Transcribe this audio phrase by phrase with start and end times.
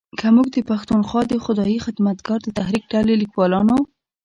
[0.19, 3.77] که موږ د پښتونخوا د خدایي خدمتګار د تحریک ډلې لیکوالانو